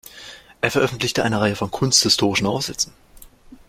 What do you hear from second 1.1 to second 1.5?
eine